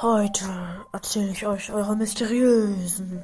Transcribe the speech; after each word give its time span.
Heute 0.00 0.44
erzähle 0.92 1.32
ich 1.32 1.44
euch 1.44 1.72
eure 1.72 1.96
mysteriösen 1.96 3.20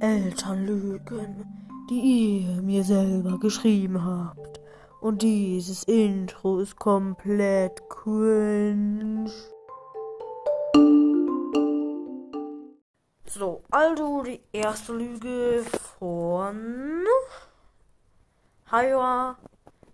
Elternlügen, 0.00 1.44
die 1.90 2.00
ihr 2.00 2.62
mir 2.62 2.84
selber 2.84 3.38
geschrieben 3.38 4.02
habt. 4.02 4.58
Und 5.02 5.20
dieses 5.20 5.84
Intro 5.84 6.60
ist 6.60 6.78
komplett 6.78 7.86
cringe. 7.90 9.30
So, 13.26 13.62
also 13.70 14.22
die 14.22 14.40
erste 14.52 14.94
Lüge 14.94 15.66
von 15.98 17.04
Haiwa. 18.72 19.36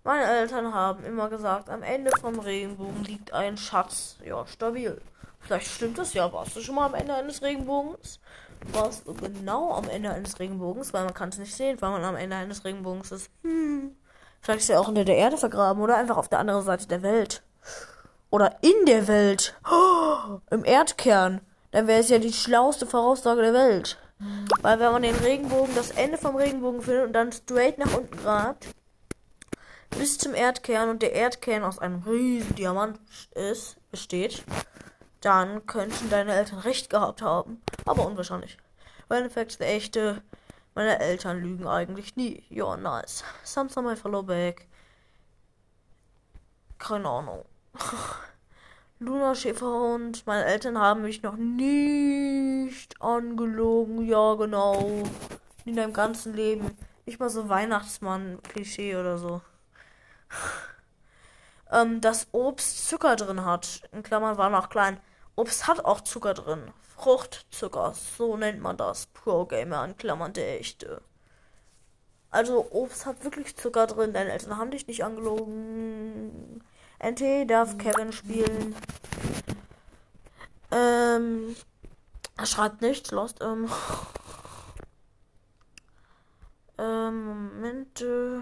Meine 0.05 0.23
Eltern 0.23 0.73
haben 0.73 1.03
immer 1.03 1.27
gesagt, 1.27 1.69
am 1.69 1.83
Ende 1.83 2.11
vom 2.21 2.39
Regenbogen 2.39 3.03
liegt 3.03 3.33
ein 3.33 3.57
Schatz. 3.57 4.15
Ja, 4.23 4.47
stabil. 4.47 5.01
Vielleicht 5.43 5.67
stimmt 5.67 5.97
das 5.97 6.13
ja. 6.13 6.31
Warst 6.31 6.55
du 6.55 6.61
schon 6.61 6.75
mal 6.75 6.85
am 6.85 6.93
Ende 6.93 7.13
eines 7.13 7.41
Regenbogens? 7.41 8.19
Warst 8.71 9.07
du 9.07 9.13
genau 9.13 9.73
am 9.73 9.89
Ende 9.89 10.11
eines 10.11 10.39
Regenbogens? 10.39 10.93
Weil 10.93 11.03
man 11.03 11.13
kann 11.13 11.29
es 11.29 11.37
nicht 11.37 11.53
sehen, 11.53 11.81
weil 11.81 11.91
man 11.91 12.03
am 12.03 12.15
Ende 12.15 12.35
eines 12.35 12.63
Regenbogens 12.63 13.11
ist. 13.11 13.29
Hm. 13.43 13.95
Vielleicht 14.41 14.61
ist 14.61 14.69
er 14.69 14.81
auch 14.81 14.87
unter 14.87 15.05
der 15.05 15.17
Erde 15.17 15.37
vergraben 15.37 15.81
oder 15.81 15.97
einfach 15.97 16.17
auf 16.17 16.29
der 16.29 16.39
anderen 16.39 16.63
Seite 16.63 16.87
der 16.87 17.01
Welt. 17.01 17.43
Oder 18.29 18.57
in 18.61 18.85
der 18.85 19.07
Welt. 19.07 19.55
Oh, 19.69 20.39
Im 20.49 20.65
Erdkern. 20.65 21.41
Dann 21.71 21.87
wäre 21.87 21.99
es 21.99 22.09
ja 22.09 22.19
die 22.19 22.33
schlauste 22.33 22.85
Voraussage 22.85 23.41
der 23.41 23.53
Welt. 23.53 23.97
Weil 24.61 24.79
wenn 24.79 24.91
man 24.91 25.01
den 25.01 25.15
Regenbogen, 25.15 25.75
das 25.75 25.91
Ende 25.91 26.17
vom 26.17 26.35
Regenbogen 26.35 26.81
findet 26.81 27.07
und 27.07 27.13
dann 27.13 27.31
straight 27.31 27.77
nach 27.77 27.93
unten 27.93 28.15
grabt, 28.17 28.67
bis 29.97 30.17
zum 30.17 30.33
Erdkern 30.33 30.89
und 30.89 31.01
der 31.01 31.13
Erdkern 31.13 31.63
aus 31.63 31.79
einem 31.79 32.01
riesen 32.03 32.55
Diamant 32.55 32.99
ist, 33.35 33.77
besteht, 33.91 34.43
dann 35.23 35.65
könnten 35.65 36.09
deine 36.09 36.33
Eltern 36.33 36.59
recht 36.59 36.89
gehabt 36.89 37.21
haben. 37.21 37.61
Aber 37.85 38.05
unwahrscheinlich. 38.05 38.57
Weil 39.07 39.23
in 39.23 39.29
fact 39.29 39.59
der 39.59 39.73
echte, 39.73 40.21
meine 40.75 40.99
Eltern 40.99 41.41
lügen 41.41 41.67
eigentlich 41.67 42.15
nie. 42.15 42.43
Ja, 42.49 42.75
nice. 42.77 43.23
Samsung 43.43 43.85
my 43.85 43.95
follow 43.95 44.23
back. 44.23 44.67
Keine 46.77 47.07
Ahnung. 47.07 47.45
Luna 48.99 49.35
Schäferhund. 49.35 50.25
Meine 50.25 50.45
Eltern 50.45 50.77
haben 50.77 51.03
mich 51.03 51.23
noch 51.23 51.35
nicht 51.35 53.01
angelogen. 53.01 54.05
Ja, 54.05 54.35
genau. 54.35 55.03
In 55.65 55.75
deinem 55.75 55.93
ganzen 55.93 56.33
Leben. 56.33 56.77
Nicht 57.05 57.19
mal 57.19 57.29
so 57.29 57.49
Weihnachtsmann-Klischee 57.49 58.95
oder 58.95 59.17
so. 59.17 59.41
ähm, 61.71 62.01
dass 62.01 62.27
Obst 62.31 62.87
Zucker 62.87 63.15
drin 63.15 63.45
hat. 63.45 63.81
In 63.91 64.03
Klammern 64.03 64.37
war 64.37 64.49
noch 64.49 64.69
klein. 64.69 64.99
Obst 65.35 65.67
hat 65.67 65.85
auch 65.85 66.01
Zucker 66.01 66.33
drin. 66.33 66.71
Fruchtzucker, 66.95 67.93
so 68.17 68.37
nennt 68.37 68.61
man 68.61 68.77
das. 68.77 69.07
Pro 69.07 69.45
Gamer 69.45 69.83
in 69.85 69.97
Klammern 69.97 70.33
der 70.33 70.59
echte. 70.59 71.01
Also 72.29 72.67
Obst 72.71 73.05
hat 73.05 73.23
wirklich 73.23 73.55
Zucker 73.55 73.87
drin. 73.87 74.13
Deine 74.13 74.31
Eltern 74.31 74.57
haben 74.57 74.71
dich 74.71 74.87
nicht 74.87 75.03
angelogen. 75.03 76.63
NT 77.03 77.49
darf 77.49 77.77
Kevin 77.77 78.11
spielen. 78.11 78.75
Ähm, 80.71 81.55
er 82.37 82.45
schreibt 82.45 82.81
nichts, 82.81 83.11
lost. 83.11 83.41
Ähm, 83.41 83.69
ähm 86.77 87.55
Moment. 87.55 88.01
Äh, 88.01 88.41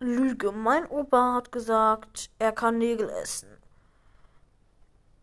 Lüge. 0.00 0.52
Mein 0.52 0.86
Opa 0.86 1.34
hat 1.34 1.52
gesagt, 1.52 2.30
er 2.38 2.52
kann 2.52 2.78
Nägel 2.78 3.10
essen. 3.10 3.59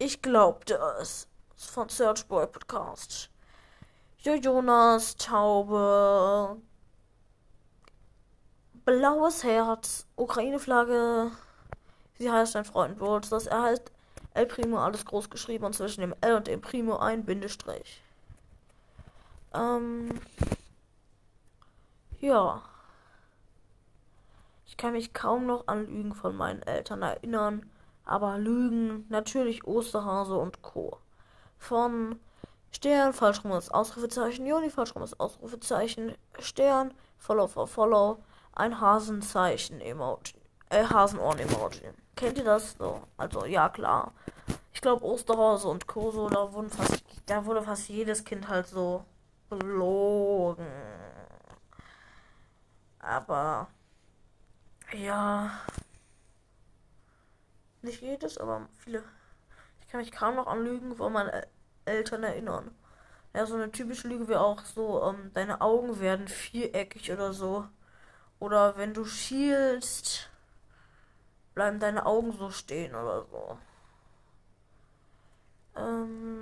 Ich 0.08 0.22
glaubte 0.22 0.80
es. 1.02 1.28
Von 1.58 1.90
Search 1.90 2.26
Boy 2.28 2.48
Podcast. 2.48 3.30
Jo 4.20 4.36
Jonas, 4.36 5.18
Taube. 5.18 6.62
Blaues 8.86 9.44
Herz. 9.44 10.08
Ukraine-Flagge. 10.16 11.32
Sie 12.20 12.32
heißt 12.32 12.56
ein 12.56 12.64
Freund 12.64 13.02
World. 13.02 13.30
Das 13.30 13.48
er 13.48 13.62
heißt 13.64 13.92
El 14.34 14.46
Primo 14.46 14.78
alles 14.78 15.04
groß 15.04 15.30
geschrieben 15.30 15.66
und 15.66 15.74
zwischen 15.74 16.00
dem 16.00 16.16
L 16.22 16.36
und 16.38 16.48
dem 16.48 16.62
Primo 16.62 16.96
ein 16.96 17.26
Bindestrich. 17.26 18.02
Ähm. 19.54 20.22
Ja. 22.22 22.62
Ich 24.68 24.78
kann 24.78 24.94
mich 24.94 25.14
kaum 25.14 25.48
noch 25.48 25.68
an 25.68 25.86
Lügen 25.86 26.16
von 26.16 26.34
meinen 26.34 26.62
Eltern 26.62 27.02
erinnern. 27.02 27.70
Aber 28.08 28.38
Lügen, 28.38 29.06
natürlich 29.10 29.68
Osterhase 29.68 30.38
und 30.38 30.62
Co. 30.62 30.98
Von 31.58 32.18
Stern, 32.72 33.12
falschrummes 33.12 33.70
Ausrufezeichen, 33.70 34.48
Joni, 34.48 34.70
falschrummes 34.70 35.20
Ausrufezeichen, 35.20 36.16
Stern, 36.40 36.94
Follow 37.18 37.48
for 37.48 37.68
Follow, 37.68 38.20
ein 38.54 38.80
Hasenzeichen 38.80 39.82
Emoji, 39.82 40.36
äh, 40.70 40.86
Hasenohren-Emoji. 40.86 41.82
Kennt 42.16 42.38
ihr 42.38 42.46
das 42.46 42.78
so? 42.80 43.02
Also, 43.18 43.44
ja, 43.44 43.68
klar. 43.68 44.14
Ich 44.72 44.80
glaube, 44.80 45.04
Osterhase 45.04 45.68
und 45.68 45.86
Co. 45.86 46.10
So, 46.12 46.30
da, 46.30 46.54
wurden 46.54 46.70
fast, 46.70 47.04
da 47.26 47.46
wurde 47.46 47.62
fast 47.62 47.90
jedes 47.90 48.24
Kind 48.24 48.48
halt 48.48 48.68
so 48.68 49.04
belogen. 49.50 50.66
Aber, 53.00 53.68
ja. 54.94 55.52
Nicht 57.88 58.02
jedes, 58.02 58.38
aber 58.38 58.68
viele. 58.80 59.02
Ich 59.80 59.88
kann 59.88 60.02
mich 60.02 60.12
kaum 60.12 60.36
noch 60.36 60.48
an 60.48 60.64
Lügen 60.64 60.96
von 60.98 61.14
meinen 61.14 61.32
Eltern 61.86 62.22
erinnern. 62.24 62.76
Ja, 63.34 63.46
so 63.46 63.56
eine 63.56 63.72
typische 63.72 64.10
Lüge 64.10 64.28
wäre 64.28 64.42
auch 64.42 64.66
so, 64.66 65.02
ähm, 65.04 65.32
deine 65.34 65.62
Augen 65.62 66.02
werden 66.02 66.28
viereckig 66.28 67.12
oder 67.14 67.32
so. 67.32 67.66
Oder 68.40 68.76
wenn 68.76 68.94
du 68.94 69.06
schielst, 69.06 70.30
bleiben 71.56 71.80
deine 71.80 72.06
Augen 72.06 72.34
so 72.34 72.52
stehen 72.52 72.94
oder 72.94 73.26
so. 73.32 73.58
Ähm. 75.78 76.37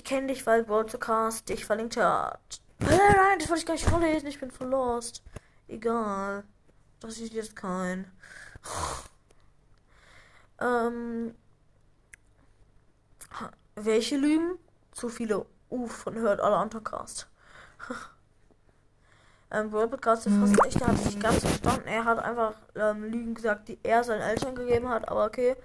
ich 0.02 0.08
kenne 0.08 0.26
dich, 0.28 0.44
weil 0.46 0.64
Broadcast 0.64 1.48
dich 1.48 1.64
verlinkt 1.64 1.96
hat. 1.96 2.60
Äh, 2.80 2.86
nein, 2.86 3.38
das 3.38 3.48
wollte 3.48 3.60
ich 3.60 3.66
gar 3.66 3.74
nicht 3.74 3.88
vorlesen. 3.88 4.26
Ich 4.26 4.40
bin 4.40 4.50
voll 4.50 4.66
lost. 4.66 5.22
Egal. 5.68 6.42
Das 6.98 7.18
ist 7.18 7.32
jetzt 7.32 7.54
kein. 7.54 8.10
ähm. 10.60 11.34
Welche 13.76 14.16
Lügen? 14.16 14.58
Zu 14.90 15.08
viele. 15.08 15.46
Uff, 15.70 15.92
von 15.92 16.14
hört 16.16 16.40
alle 16.40 16.60
Untercast. 16.60 17.28
ähm, 19.50 19.70
World 19.72 19.92
Podcast 19.92 20.26
ist 20.26 20.36
fast 20.36 20.66
echt, 20.66 20.80
der 20.80 20.88
hat 20.88 20.98
sich 20.98 21.18
ganz 21.18 21.38
verstanden. 21.38 21.86
Er 21.86 22.04
hat 22.04 22.18
einfach 22.18 22.54
ähm, 22.74 23.04
Lügen 23.04 23.34
gesagt, 23.34 23.68
die 23.68 23.78
er 23.82 24.04
seinen 24.04 24.20
Eltern 24.20 24.54
gegeben 24.54 24.88
hat, 24.88 25.08
aber 25.08 25.24
okay. 25.24 25.56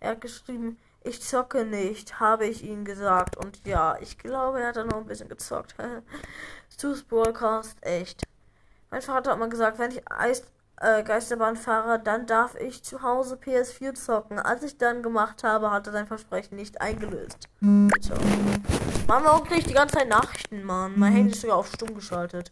Er 0.00 0.10
hat 0.10 0.20
geschrieben, 0.20 0.78
ich 1.04 1.22
zocke 1.22 1.64
nicht, 1.64 2.18
habe 2.18 2.46
ich 2.46 2.64
ihm 2.64 2.84
gesagt. 2.84 3.36
Und 3.36 3.64
ja, 3.66 3.96
ich 4.00 4.18
glaube, 4.18 4.60
er 4.60 4.68
hat 4.68 4.76
dann 4.76 4.88
noch 4.88 4.98
ein 4.98 5.06
bisschen 5.06 5.28
gezockt. 5.28 5.74
Stu's 6.72 7.02
Broadcast, 7.02 7.76
echt. 7.82 8.24
Mein 8.90 9.02
Vater 9.02 9.32
hat 9.32 9.38
mal 9.38 9.48
gesagt, 9.48 9.78
wenn 9.78 9.90
ich 9.90 10.02
Eis, 10.10 10.44
äh, 10.80 11.02
Geisterbahn 11.02 11.56
fahre, 11.56 12.00
dann 12.00 12.26
darf 12.26 12.54
ich 12.54 12.82
zu 12.82 13.02
Hause 13.02 13.36
PS4 13.36 13.94
zocken. 13.94 14.38
Als 14.38 14.62
ich 14.62 14.78
dann 14.78 15.02
gemacht 15.02 15.44
habe, 15.44 15.70
hat 15.70 15.86
er 15.86 15.92
sein 15.92 16.06
Versprechen 16.06 16.56
nicht 16.56 16.80
eingelöst. 16.80 17.48
Bitte. 17.60 18.14
Mann, 19.06 19.24
warum 19.24 19.44
kriege 19.44 19.60
ich 19.60 19.66
die 19.66 19.74
ganze 19.74 19.98
Zeit 19.98 20.08
Nachrichten, 20.08 20.64
Mann? 20.64 20.94
Mein 20.96 21.12
Handy 21.12 21.32
ist 21.32 21.42
sogar 21.42 21.58
auf 21.58 21.68
stumm 21.68 21.94
geschaltet. 21.94 22.50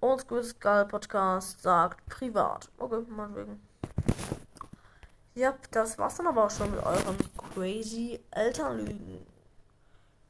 Oldschool 0.00 0.42
Skull 0.42 0.86
Podcast 0.86 1.60
sagt 1.60 2.06
privat. 2.06 2.70
Okay, 2.78 3.04
meinetwegen. 3.06 3.69
Ja, 5.40 5.54
das 5.70 5.96
war's 5.96 6.16
dann 6.16 6.26
aber 6.26 6.44
auch 6.44 6.50
schon 6.50 6.70
mit 6.70 6.84
euren 6.84 7.16
crazy 7.54 8.20
Elternlügen. 8.30 9.24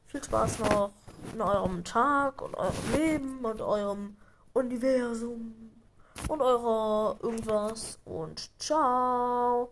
Viel 0.05 0.23
Spaß 0.23 0.59
noch 0.59 0.91
in 1.33 1.41
eurem 1.41 1.83
Tag 1.83 2.41
und 2.41 2.55
eurem 2.55 2.93
Leben 2.93 3.43
und 3.43 3.59
eurem 3.59 4.15
Universum. 4.53 5.53
und 6.29 6.41
eurer 6.41 7.17
irgendwas 7.21 7.99
und 8.05 8.49
ciao. 8.57 9.69